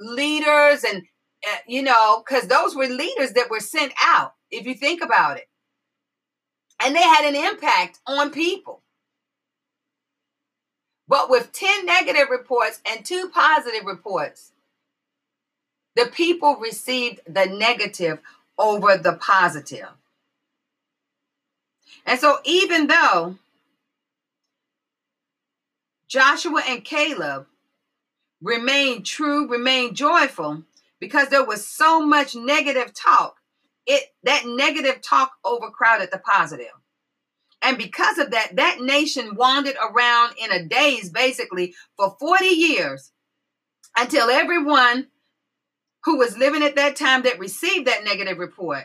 leaders 0.00 0.84
and 0.84 1.02
uh, 1.46 1.56
you 1.66 1.82
know, 1.82 2.22
because 2.26 2.48
those 2.48 2.76
were 2.76 2.86
leaders 2.86 3.32
that 3.32 3.50
were 3.50 3.60
sent 3.60 3.92
out, 4.02 4.34
if 4.50 4.66
you 4.66 4.74
think 4.74 5.02
about 5.02 5.38
it. 5.38 5.44
And 6.82 6.94
they 6.94 7.02
had 7.02 7.24
an 7.24 7.36
impact 7.36 7.98
on 8.06 8.30
people. 8.30 8.82
But 11.08 11.30
with 11.30 11.52
10 11.52 11.86
negative 11.86 12.28
reports 12.30 12.80
and 12.88 13.04
two 13.04 13.30
positive 13.34 13.84
reports, 13.84 14.52
the 15.96 16.06
people 16.06 16.56
received 16.56 17.20
the 17.26 17.46
negative 17.46 18.18
over 18.58 18.96
the 18.96 19.14
positive. 19.14 19.88
And 22.06 22.18
so, 22.18 22.38
even 22.44 22.86
though 22.86 23.36
Joshua 26.08 26.62
and 26.66 26.84
Caleb 26.84 27.46
remained 28.42 29.06
true, 29.06 29.46
remained 29.46 29.96
joyful, 29.96 30.64
because 30.98 31.28
there 31.28 31.44
was 31.44 31.66
so 31.66 32.04
much 32.04 32.34
negative 32.34 32.92
talk. 32.94 33.36
It 33.86 34.04
that 34.24 34.44
negative 34.46 35.00
talk 35.00 35.32
overcrowded 35.44 36.10
the 36.12 36.18
positive. 36.18 36.66
And 37.62 37.76
because 37.76 38.18
of 38.18 38.30
that, 38.30 38.56
that 38.56 38.80
nation 38.80 39.34
wandered 39.34 39.76
around 39.76 40.34
in 40.38 40.50
a 40.52 40.64
daze 40.64 41.10
basically 41.10 41.74
for 41.96 42.16
40 42.18 42.46
years 42.46 43.12
until 43.96 44.30
everyone 44.30 45.08
who 46.04 46.16
was 46.16 46.38
living 46.38 46.62
at 46.62 46.76
that 46.76 46.96
time 46.96 47.22
that 47.22 47.38
received 47.38 47.86
that 47.86 48.04
negative 48.04 48.38
report 48.38 48.84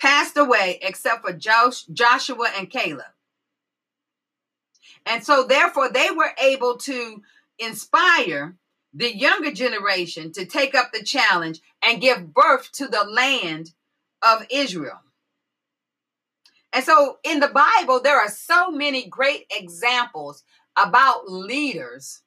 passed 0.00 0.36
away 0.36 0.78
except 0.82 1.22
for 1.22 1.32
Josh, 1.32 1.84
Joshua 1.84 2.50
and 2.56 2.70
Caleb. 2.70 3.06
And 5.06 5.24
so, 5.24 5.44
therefore, 5.44 5.90
they 5.90 6.10
were 6.10 6.32
able 6.40 6.76
to 6.78 7.22
inspire 7.58 8.56
the 8.94 9.14
younger 9.14 9.52
generation 9.52 10.32
to 10.32 10.46
take 10.46 10.74
up 10.74 10.92
the 10.92 11.02
challenge 11.02 11.60
and 11.82 12.00
give 12.00 12.32
birth 12.32 12.70
to 12.72 12.86
the 12.86 13.04
land 13.04 13.72
of 14.22 14.46
Israel. 14.50 15.00
And 16.72 16.84
so 16.84 17.18
in 17.22 17.40
the 17.40 17.48
Bible, 17.48 18.00
there 18.00 18.18
are 18.18 18.28
so 18.28 18.70
many 18.70 19.06
great 19.06 19.46
examples 19.50 20.42
about 20.76 21.30
leaders 21.30 22.22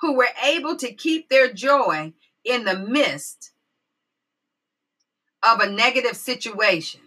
who 0.00 0.16
were 0.16 0.28
able 0.44 0.76
to 0.76 0.92
keep 0.92 1.28
their 1.28 1.52
joy 1.52 2.12
in 2.44 2.64
the 2.64 2.78
midst 2.78 3.52
of 5.42 5.60
a 5.60 5.70
negative 5.70 6.16
situation. 6.16 7.00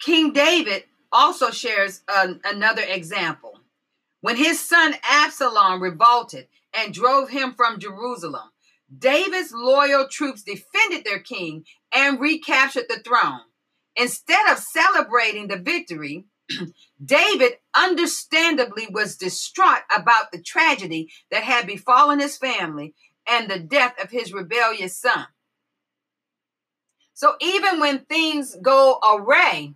King 0.00 0.32
David 0.32 0.84
also 1.10 1.50
shares 1.50 2.02
an, 2.08 2.40
another 2.44 2.82
example. 2.86 3.60
When 4.20 4.36
his 4.36 4.60
son 4.60 4.94
Absalom 5.02 5.82
revolted 5.82 6.48
and 6.76 6.92
drove 6.92 7.30
him 7.30 7.54
from 7.54 7.78
Jerusalem, 7.78 8.50
David's 8.98 9.52
loyal 9.52 10.08
troops 10.08 10.42
defended 10.42 11.04
their 11.04 11.20
king 11.20 11.64
and 11.92 12.20
recaptured 12.20 12.84
the 12.88 12.98
throne. 12.98 13.40
Instead 13.96 14.50
of 14.50 14.58
celebrating 14.58 15.48
the 15.48 15.56
victory, 15.56 16.24
David 17.04 17.52
understandably 17.76 18.86
was 18.90 19.16
distraught 19.16 19.82
about 19.94 20.32
the 20.32 20.40
tragedy 20.40 21.10
that 21.30 21.42
had 21.42 21.66
befallen 21.66 22.20
his 22.20 22.36
family 22.36 22.94
and 23.26 23.50
the 23.50 23.58
death 23.58 23.94
of 24.02 24.10
his 24.10 24.32
rebellious 24.32 24.96
son. 24.96 25.26
So 27.14 27.34
even 27.40 27.80
when 27.80 28.00
things 28.00 28.56
go 28.60 28.98
awry 29.02 29.74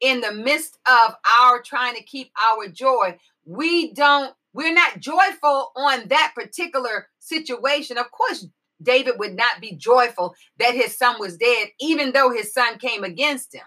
in 0.00 0.20
the 0.20 0.32
midst 0.32 0.78
of 0.86 1.14
our 1.40 1.62
trying 1.62 1.94
to 1.94 2.02
keep 2.02 2.30
our 2.42 2.68
joy, 2.68 3.18
we 3.44 3.92
don't 3.92 4.34
we're 4.52 4.74
not 4.74 4.98
joyful 4.98 5.70
on 5.76 6.08
that 6.08 6.32
particular 6.34 7.08
situation. 7.20 7.96
Of 7.96 8.10
course, 8.10 8.46
David 8.82 9.14
would 9.18 9.36
not 9.36 9.60
be 9.60 9.76
joyful 9.76 10.34
that 10.58 10.74
his 10.74 10.96
son 10.96 11.16
was 11.20 11.36
dead, 11.36 11.68
even 11.78 12.12
though 12.12 12.30
his 12.30 12.52
son 12.52 12.78
came 12.78 13.04
against 13.04 13.54
him. 13.54 13.62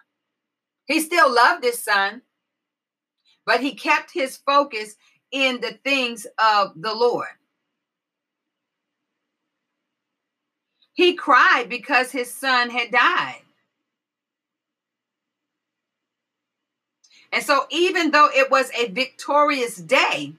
He 0.86 1.00
still 1.00 1.34
loved 1.34 1.64
his 1.64 1.82
son, 1.82 2.22
but 3.46 3.62
he 3.62 3.74
kept 3.74 4.12
his 4.12 4.38
focus 4.38 4.96
in 5.32 5.62
the 5.62 5.74
things 5.84 6.28
of 6.38 6.74
the 6.76 6.94
Lord. 6.94 7.28
He 10.94 11.16
cried 11.16 11.70
because 11.70 12.12
his 12.12 12.32
son 12.32 12.70
had 12.70 12.92
died. 12.92 13.42
And 17.32 17.44
so, 17.44 17.66
even 17.72 18.12
though 18.12 18.30
it 18.32 18.52
was 18.52 18.70
a 18.78 18.90
victorious 18.90 19.76
day 19.76 20.34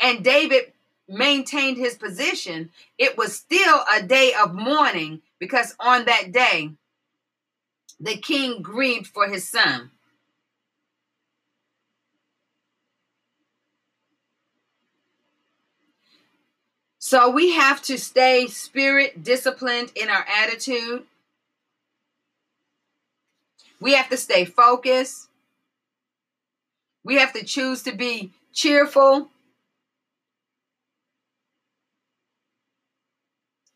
and 0.00 0.24
David 0.24 0.72
maintained 1.08 1.76
his 1.76 1.94
position, 1.94 2.70
it 2.98 3.16
was 3.16 3.36
still 3.36 3.84
a 3.94 4.02
day 4.02 4.32
of 4.34 4.54
mourning 4.54 5.22
because 5.38 5.76
on 5.78 6.06
that 6.06 6.32
day, 6.32 6.70
the 8.00 8.16
king 8.16 8.60
grieved 8.60 9.06
for 9.06 9.28
his 9.28 9.48
son. 9.48 9.92
So 17.08 17.30
we 17.30 17.52
have 17.52 17.82
to 17.82 17.98
stay 17.98 18.48
spirit 18.48 19.22
disciplined 19.22 19.92
in 19.94 20.10
our 20.10 20.26
attitude. 20.28 21.04
We 23.80 23.94
have 23.94 24.08
to 24.08 24.16
stay 24.16 24.44
focused. 24.44 25.28
We 27.04 27.14
have 27.18 27.32
to 27.34 27.44
choose 27.44 27.84
to 27.84 27.94
be 27.94 28.32
cheerful 28.52 29.28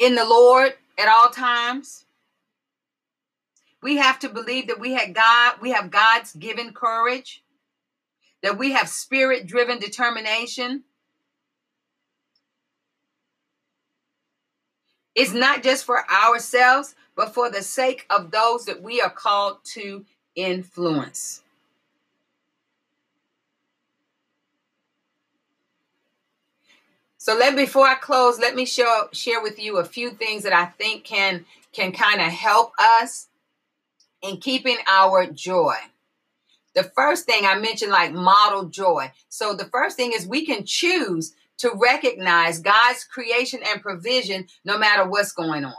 in 0.01 0.17
the 0.17 0.25
Lord 0.25 0.75
at 0.99 1.09
all 1.09 1.31
times. 1.31 2.07
We 3.81 3.99
have 3.99 4.19
to 4.19 4.29
believe 4.29 4.67
that 4.67 4.81
we 4.81 4.95
have 4.95 5.15
God, 5.15 5.55
we 5.61 5.71
have 5.71 5.93
God's 5.93 6.33
given 6.33 6.73
courage, 6.73 7.45
that 8.43 8.59
we 8.59 8.73
have 8.73 8.89
spirit 8.89 9.47
driven 9.47 9.79
determination. 9.79 10.83
It's 15.15 15.33
not 15.33 15.63
just 15.63 15.85
for 15.85 16.05
ourselves, 16.11 16.95
but 17.17 17.35
for 17.35 17.51
the 17.51 17.63
sake 17.63 18.07
of 18.11 18.31
those 18.31 18.65
that 18.67 18.83
we 18.83 19.01
are 19.01 19.11
called 19.11 19.59
to 19.75 20.05
influence. 20.35 21.43
So 27.19 27.37
let 27.37 27.55
before 27.55 27.87
I 27.87 27.97
close, 27.97 28.39
let 28.39 28.55
me 28.55 28.65
show, 28.65 29.09
share 29.13 29.43
with 29.43 29.59
you 29.59 29.77
a 29.77 29.85
few 29.85 30.11
things 30.11 30.43
that 30.45 30.55
I 30.55 30.67
think 30.67 31.05
can 31.05 31.45
can 31.73 31.93
kind 31.93 32.21
of 32.21 32.29
help 32.29 32.73
us 32.79 33.29
in 34.23 34.39
keeping 34.39 34.79
our 34.89 35.27
joy. 35.27 35.75
The 36.75 36.85
first 36.85 37.27
thing 37.27 37.45
I 37.45 37.59
mentioned, 37.59 37.93
like 37.93 38.13
model 38.13 38.65
joy. 38.65 39.13
So 39.29 39.55
the 39.55 39.67
first 39.67 39.97
thing 39.97 40.13
is 40.15 40.27
we 40.27 40.47
can 40.47 40.65
choose 40.65 41.35
to 41.61 41.71
recognize 41.75 42.59
God's 42.59 43.05
creation 43.05 43.61
and 43.69 43.83
provision 43.83 44.47
no 44.65 44.79
matter 44.79 45.07
what's 45.07 45.33
going 45.33 45.65
on. 45.65 45.75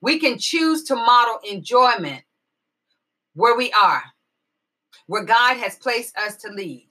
We 0.00 0.18
can 0.18 0.38
choose 0.38 0.84
to 0.84 0.94
model 0.94 1.38
enjoyment 1.48 2.22
where 3.34 3.56
we 3.56 3.72
are, 3.72 4.02
where 5.06 5.24
God 5.24 5.56
has 5.56 5.76
placed 5.76 6.16
us 6.18 6.36
to 6.38 6.48
lead. 6.48 6.88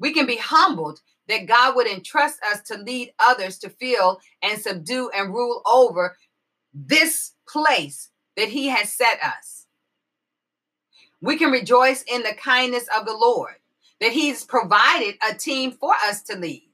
We 0.00 0.12
can 0.12 0.26
be 0.26 0.36
humbled 0.36 1.00
that 1.28 1.46
God 1.46 1.76
would 1.76 1.86
entrust 1.86 2.40
us 2.50 2.60
to 2.62 2.78
lead 2.78 3.12
others 3.18 3.58
to 3.58 3.70
feel 3.70 4.20
and 4.42 4.60
subdue 4.60 5.10
and 5.14 5.32
rule 5.32 5.62
over 5.66 6.16
this 6.74 7.32
place 7.48 8.10
that 8.36 8.48
He 8.48 8.68
has 8.68 8.92
set 8.92 9.22
us. 9.22 9.66
We 11.20 11.38
can 11.38 11.52
rejoice 11.52 12.02
in 12.02 12.22
the 12.22 12.34
kindness 12.34 12.86
of 12.98 13.06
the 13.06 13.16
Lord, 13.16 13.54
that 14.00 14.12
He's 14.12 14.44
provided 14.44 15.14
a 15.26 15.34
team 15.34 15.72
for 15.72 15.94
us 16.06 16.22
to 16.24 16.36
lead. 16.36 16.68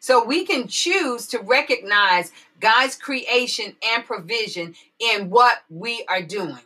So 0.00 0.24
we 0.24 0.44
can 0.46 0.68
choose 0.68 1.26
to 1.28 1.38
recognize 1.38 2.32
God's 2.60 2.96
creation 2.96 3.74
and 3.84 4.04
provision 4.04 4.74
in 4.98 5.28
what 5.30 5.62
we 5.68 6.04
are 6.08 6.22
doing. 6.22 6.62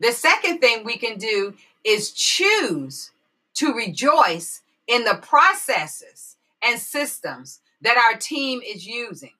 The 0.00 0.12
second 0.12 0.58
thing 0.58 0.84
we 0.84 0.96
can 0.96 1.18
do 1.18 1.54
is 1.84 2.12
choose 2.12 3.12
to 3.54 3.72
rejoice 3.72 4.62
in 4.86 5.04
the 5.04 5.18
processes 5.22 6.36
and 6.62 6.80
systems 6.80 7.60
that 7.80 7.96
our 7.96 8.18
team 8.18 8.60
is 8.60 8.86
using. 8.86 9.32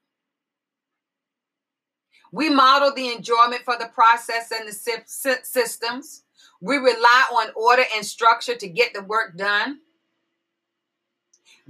We 2.30 2.50
model 2.50 2.92
the 2.94 3.12
enjoyment 3.12 3.62
for 3.62 3.76
the 3.78 3.86
process 3.86 4.52
and 4.52 4.68
the 4.68 5.40
systems. 5.42 6.22
We 6.60 6.76
rely 6.76 7.24
on 7.32 7.48
order 7.54 7.84
and 7.94 8.04
structure 8.04 8.56
to 8.56 8.68
get 8.68 8.92
the 8.94 9.02
work 9.02 9.36
done. 9.36 9.80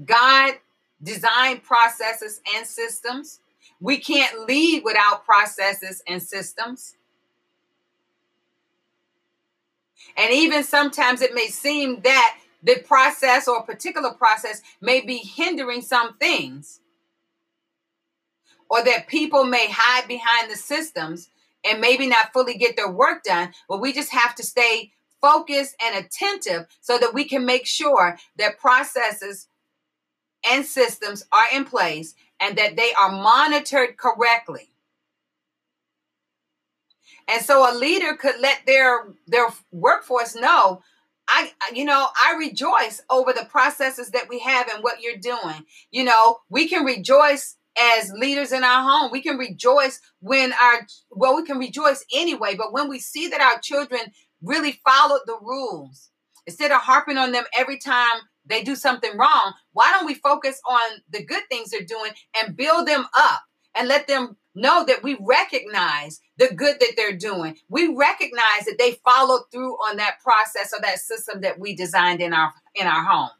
God 0.02 0.54
designed 1.02 1.62
processes 1.62 2.40
and 2.57 2.66
systems. 2.66 3.40
We 3.80 3.98
can't 3.98 4.46
lead 4.48 4.83
without 4.85 5.24
processes 5.24 6.02
and 6.07 6.22
systems. 6.22 6.96
And 10.16 10.33
even 10.33 10.62
sometimes 10.64 11.22
it 11.22 11.35
may 11.35 11.48
seem 11.48 12.00
that 12.02 12.38
the 12.62 12.76
process 12.87 13.46
or 13.46 13.59
a 13.59 13.62
particular 13.62 14.12
process 14.12 14.62
may 14.80 15.00
be 15.00 15.18
hindering 15.18 15.83
some 15.83 16.16
things, 16.16 16.80
or 18.70 18.83
that 18.83 19.07
people 19.07 19.44
may 19.44 19.68
hide 19.70 20.09
behind 20.09 20.50
the 20.50 20.57
systems 20.57 21.28
and 21.64 21.80
maybe 21.80 22.07
not 22.07 22.33
fully 22.33 22.54
get 22.57 22.76
their 22.76 22.90
work 22.90 23.22
done. 23.22 23.52
But 23.68 23.80
we 23.80 23.92
just 23.92 24.11
have 24.12 24.35
to 24.37 24.42
stay 24.42 24.92
focused 25.20 25.76
and 25.83 26.04
attentive 26.04 26.66
so 26.80 26.98
that 26.98 27.14
we 27.14 27.24
can 27.24 27.44
make 27.44 27.66
sure 27.66 28.16
that 28.37 28.59
processes 28.59 29.48
and 30.48 30.64
systems 30.64 31.24
are 31.33 31.46
in 31.52 31.64
place 31.64 32.14
and 32.40 32.57
that 32.59 32.76
they 32.76 32.92
are 32.94 33.11
monitored 33.11 33.96
correctly. 33.96 34.70
And 37.28 37.42
so 37.42 37.70
a 37.70 37.72
leader 37.76 38.14
could 38.16 38.40
let 38.40 38.66
their 38.66 39.14
their 39.26 39.48
workforce 39.72 40.35
know 40.35 40.83
I 41.28 41.52
you 41.72 41.85
know, 41.85 42.09
I 42.22 42.35
rejoice 42.38 43.00
over 43.11 43.33
the 43.33 43.46
processes 43.46 44.11
that 44.11 44.28
we 44.28 44.38
have 44.40 44.68
and 44.68 44.83
what 44.83 45.00
you're 45.00 45.16
doing. 45.16 45.64
You 45.90 46.04
know, 46.04 46.38
we 46.50 46.68
can 46.68 46.85
rejoice 46.85 47.57
as 47.80 48.12
leaders 48.12 48.52
in 48.52 48.62
our 48.62 48.83
home. 48.83 49.11
We 49.11 49.22
can 49.22 49.37
rejoice 49.37 50.00
when 50.20 50.52
our 50.52 50.87
well, 51.11 51.37
we 51.37 51.44
can 51.44 51.59
rejoice 51.59 52.04
anyway, 52.14 52.54
but 52.57 52.72
when 52.72 52.88
we 52.88 52.98
see 52.98 53.28
that 53.28 53.40
our 53.40 53.59
children 53.61 54.00
really 54.42 54.80
followed 54.87 55.22
the 55.26 55.38
rules, 55.40 56.11
instead 56.46 56.70
of 56.70 56.80
harping 56.83 57.16
on 57.16 57.33
them 57.33 57.44
every 57.57 57.78
time 57.78 58.20
they 58.46 58.62
do 58.62 58.76
something 58.76 59.16
wrong, 59.16 59.54
why 59.72 59.90
don't 59.92 60.07
we 60.07 60.14
focus 60.14 60.61
on 60.68 61.00
the 61.11 61.24
good 61.24 61.42
things 61.50 61.70
they're 61.70 61.83
doing 61.83 62.12
and 62.40 62.57
build 62.57 62.87
them 62.87 63.07
up 63.16 63.42
and 63.74 63.88
let 63.88 64.07
them 64.07 64.37
know 64.54 64.85
that 64.85 65.02
we 65.02 65.16
recognize 65.20 66.20
the 66.38 66.54
good 66.54 66.78
that 66.80 66.92
they're 66.96 67.16
doing. 67.16 67.57
We 67.68 67.94
recognize 67.94 68.66
that 68.66 68.76
they 68.78 68.92
followed 69.04 69.42
through 69.50 69.74
on 69.74 69.96
that 69.96 70.20
process 70.22 70.72
or 70.72 70.80
that 70.83 70.98
system 71.00 71.40
that 71.40 71.59
we 71.59 71.74
designed 71.74 72.20
in 72.20 72.33
our 72.33 72.52
in 72.74 72.87
our 72.87 73.04
home. 73.04 73.30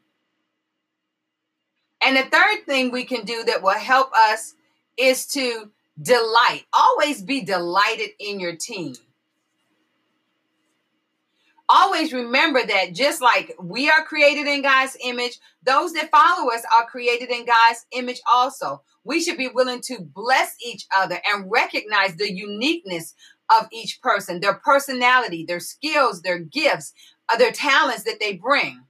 And 2.01 2.17
the 2.17 2.23
third 2.23 2.65
thing 2.65 2.91
we 2.91 3.05
can 3.05 3.25
do 3.25 3.43
that 3.45 3.63
will 3.63 3.71
help 3.71 4.11
us 4.13 4.53
is 4.97 5.25
to 5.27 5.71
delight. 6.01 6.65
Always 6.73 7.21
be 7.21 7.41
delighted 7.41 8.09
in 8.19 8.39
your 8.39 8.55
team 8.55 8.95
always 11.69 12.13
remember 12.13 12.65
that 12.65 12.93
just 12.93 13.21
like 13.21 13.55
we 13.59 13.89
are 13.89 14.03
created 14.03 14.47
in 14.47 14.61
God's 14.61 14.97
image, 15.03 15.39
those 15.63 15.93
that 15.93 16.11
follow 16.11 16.51
us 16.51 16.63
are 16.75 16.85
created 16.85 17.29
in 17.29 17.45
God's 17.45 17.85
image 17.91 18.21
also. 18.31 18.81
We 19.03 19.21
should 19.21 19.37
be 19.37 19.49
willing 19.49 19.81
to 19.81 20.01
bless 20.01 20.55
each 20.65 20.85
other 20.95 21.19
and 21.25 21.49
recognize 21.51 22.15
the 22.15 22.31
uniqueness 22.31 23.13
of 23.55 23.67
each 23.71 24.01
person, 24.01 24.39
their 24.39 24.55
personality, 24.55 25.45
their 25.45 25.59
skills, 25.59 26.21
their 26.21 26.39
gifts, 26.39 26.93
uh, 27.29 27.37
their 27.37 27.51
talents 27.51 28.03
that 28.03 28.19
they 28.19 28.33
bring. 28.33 28.83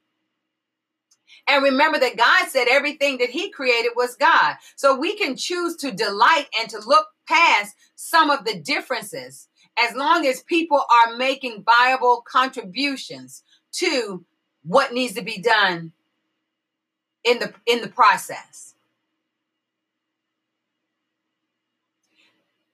And 1.48 1.64
remember 1.64 2.00
that 2.00 2.18
God 2.18 2.48
said 2.50 2.68
everything 2.70 3.18
that 3.20 3.30
He 3.30 3.52
created 3.52 3.92
was 3.96 4.16
God. 4.16 4.56
So 4.76 4.98
we 4.98 5.16
can 5.16 5.36
choose 5.36 5.76
to 5.78 5.92
delight 5.92 6.48
and 6.60 6.70
to 6.70 6.80
look 6.86 7.08
past 7.28 7.76
some 7.96 8.30
of 8.30 8.46
the 8.46 8.60
differences 8.60 9.48
as 9.78 9.96
long 9.96 10.26
as 10.26 10.42
people 10.44 10.84
are 10.92 11.16
making 11.18 11.64
viable 11.64 12.24
contributions 12.28 13.44
to 13.74 14.24
what 14.64 14.94
needs 14.94 15.14
to 15.14 15.22
be 15.22 15.40
done 15.40 15.92
in 17.24 17.40
the 17.40 17.54
in 17.66 17.82
the 17.82 17.88
process. 17.88 18.76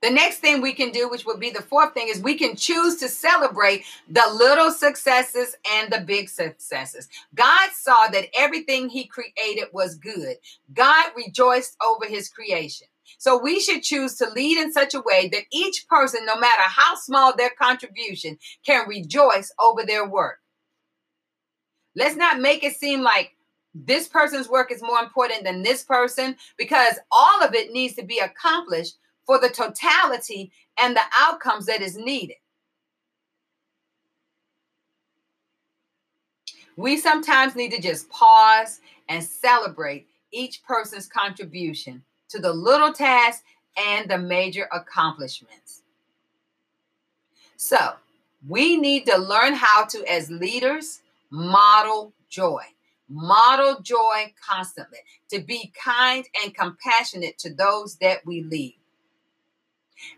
The 0.02 0.10
next 0.10 0.40
thing 0.40 0.62
we 0.62 0.74
can 0.74 0.92
do, 0.92 1.08
which 1.10 1.28
would 1.28 1.40
be 1.40 1.52
the 1.52 1.62
fourth 1.62 1.94
thing, 1.94 2.08
is 2.10 2.20
we 2.20 2.36
can 2.36 2.56
choose 2.56 2.98
to 2.98 3.08
celebrate 3.08 3.86
the 4.10 4.24
little 4.34 4.72
successes 4.72 5.56
and 5.74 5.92
the 5.92 6.02
big 6.02 6.28
successes. 6.28 7.08
God 7.36 7.70
saw 7.72 8.08
that 8.08 8.26
everything 8.36 8.90
He 8.90 9.06
created 9.06 9.68
was 9.72 9.96
good. 9.96 10.38
God 10.74 11.12
rejoiced 11.16 11.78
over 11.86 12.06
His 12.06 12.30
creation. 12.30 12.88
So 13.18 13.42
we 13.42 13.60
should 13.60 13.84
choose 13.84 14.16
to 14.16 14.30
lead 14.30 14.58
in 14.58 14.72
such 14.72 14.94
a 14.94 15.02
way 15.02 15.30
that 15.30 15.44
each 15.52 15.88
person, 15.88 16.26
no 16.26 16.38
matter 16.38 16.64
how 16.64 16.96
small 16.96 17.36
their 17.36 17.52
contribution, 17.52 18.38
can 18.66 18.88
rejoice 18.88 19.54
over 19.60 19.84
their 19.86 20.08
work. 20.08 20.40
Let's 21.96 22.16
not 22.16 22.40
make 22.40 22.64
it 22.64 22.76
seem 22.76 23.02
like 23.02 23.36
this 23.74 24.08
person's 24.08 24.50
work 24.50 24.72
is 24.72 24.82
more 24.82 25.00
important 25.00 25.44
than 25.44 25.64
this 25.64 25.84
person 25.84 26.36
because 26.58 26.96
all 27.12 27.44
of 27.44 27.54
it 27.54 27.72
needs 27.72 27.96
to 27.96 28.04
be 28.04 28.20
accomplished 28.20 28.98
for 29.26 29.40
the 29.40 29.50
totality 29.50 30.52
and 30.80 30.96
the 30.96 31.02
outcomes 31.18 31.66
that 31.68 31.82
is 31.82 31.96
needed. 31.96 32.36
We 36.78 36.98
sometimes 36.98 37.56
need 37.56 37.72
to 37.72 37.82
just 37.82 38.10
pause 38.10 38.80
and 39.10 39.24
celebrate 39.24 40.08
each 40.32 40.64
person's 40.64 41.08
contribution 41.08 42.04
to 42.32 42.40
the 42.40 42.54
little 42.54 42.94
tasks 42.94 43.44
and 43.78 44.10
the 44.10 44.18
major 44.18 44.68
accomplishments. 44.72 45.82
So, 47.58 47.94
we 48.48 48.78
need 48.78 49.06
to 49.06 49.18
learn 49.18 49.54
how 49.54 49.86
to, 49.86 50.04
as 50.12 50.32
leaders, 50.32 51.02
model 51.30 52.14
joy. 52.30 52.64
Model 53.08 53.82
joy 53.82 54.34
constantly, 54.48 55.00
to 55.30 55.40
be 55.40 55.72
kind 55.84 56.26
and 56.44 56.56
compassionate 56.56 57.38
to 57.40 57.54
those 57.54 57.98
that 57.98 58.26
we 58.26 58.42
lead. 58.44 58.78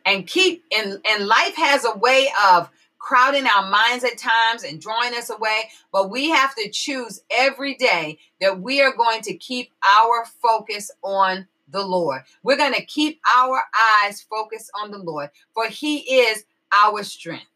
And 0.05 0.25
keep, 0.25 0.63
and, 0.75 0.99
and 1.05 1.27
life 1.27 1.55
has 1.55 1.83
a 1.83 1.97
way 1.97 2.29
of 2.47 2.69
crowding 2.99 3.45
our 3.45 3.69
minds 3.69 4.05
at 4.05 4.17
times 4.17 4.63
and 4.63 4.79
drawing 4.79 5.13
us 5.13 5.29
away, 5.29 5.69
but 5.91 6.09
we 6.09 6.29
have 6.29 6.55
to 6.55 6.69
choose 6.69 7.21
every 7.29 7.75
day 7.75 8.17
that 8.39 8.61
we 8.61 8.81
are 8.81 8.95
going 8.95 9.21
to 9.21 9.33
keep 9.33 9.71
our 9.83 10.25
focus 10.41 10.89
on 11.03 11.45
the 11.73 11.85
Lord. 11.85 12.21
We're 12.43 12.55
going 12.55 12.73
to 12.73 12.85
keep 12.85 13.19
our 13.35 13.61
eyes 14.01 14.21
focused 14.21 14.71
on 14.81 14.91
the 14.91 14.99
Lord, 14.99 15.29
for 15.53 15.67
He 15.67 15.97
is 15.97 16.45
our 16.71 17.03
strength. 17.03 17.47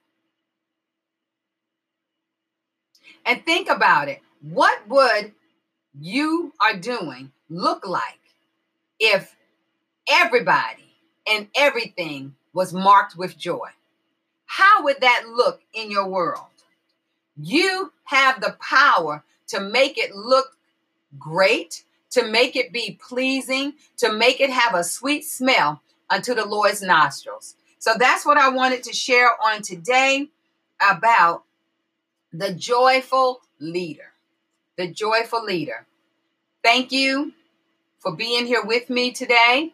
And 3.26 3.46
think 3.46 3.70
about 3.70 4.10
it. 4.10 4.22
What 4.42 4.80
would 4.88 5.34
you 6.00 6.54
are 6.62 6.78
doing 6.78 7.32
look 7.50 7.88
like 7.88 8.20
if 9.00 9.36
everybody 10.10 10.94
and 11.28 11.48
everything 11.56 12.36
was 12.54 12.74
marked 12.74 13.18
with 13.18 13.38
joy? 13.38 13.70
How 14.46 14.84
would 14.84 15.02
that 15.02 15.26
look 15.28 15.62
in 15.74 15.92
your 15.92 16.08
world? 16.08 16.46
You 17.36 17.92
have 18.06 18.42
the 18.42 18.58
power 18.62 19.24
to 19.48 19.60
make 19.60 19.98
it 19.98 20.16
look 20.16 20.58
great 21.20 21.84
to 22.12 22.28
make 22.28 22.56
it 22.56 22.72
be 22.72 23.00
pleasing, 23.02 23.74
to 23.98 24.12
make 24.14 24.40
it 24.40 24.50
have 24.50 24.76
a 24.76 24.84
sweet 24.84 25.26
smell 25.26 25.82
unto 26.10 26.34
the 26.34 26.46
Lord's 26.46 26.82
nostrils. 26.82 27.56
So 27.80 27.94
that's 27.98 28.26
what 28.26 28.38
I 28.38 28.50
wanted 28.50 28.84
to 28.84 28.94
share 28.94 29.30
on 29.44 29.62
today 29.62 30.30
about 30.82 31.44
the 32.34 32.54
joyful 32.54 33.42
leader. 33.60 34.14
The 34.78 34.88
joyful 34.88 35.44
leader. 35.44 35.86
Thank 36.64 36.92
you 36.92 37.34
for 38.00 38.16
being 38.16 38.46
here 38.46 38.64
with 38.64 38.90
me 38.90 39.12
today. 39.12 39.74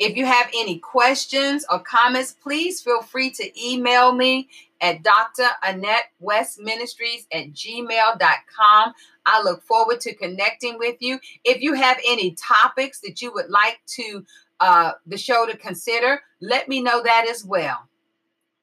If 0.00 0.16
you 0.16 0.24
have 0.24 0.48
any 0.54 0.78
questions 0.78 1.66
or 1.70 1.78
comments, 1.78 2.34
please 2.42 2.80
feel 2.80 3.02
free 3.02 3.30
to 3.32 3.68
email 3.68 4.12
me 4.12 4.48
at 4.80 5.02
Dr. 5.02 5.46
Annette 5.62 6.10
West 6.20 6.58
Ministries 6.58 7.26
at 7.34 7.52
gmail.com. 7.52 8.94
I 9.26 9.42
look 9.42 9.62
forward 9.62 10.00
to 10.00 10.14
connecting 10.14 10.78
with 10.78 10.96
you. 11.00 11.20
If 11.44 11.60
you 11.60 11.74
have 11.74 11.98
any 12.08 12.30
topics 12.30 13.00
that 13.00 13.20
you 13.20 13.30
would 13.34 13.50
like 13.50 13.78
to 13.88 14.24
uh, 14.60 14.92
the 15.06 15.18
show 15.18 15.46
to 15.46 15.54
consider, 15.54 16.22
let 16.40 16.66
me 16.66 16.82
know 16.82 17.02
that 17.02 17.26
as 17.28 17.44
well. 17.44 17.86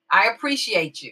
I 0.09 0.29
appreciate 0.33 1.03
you. 1.03 1.11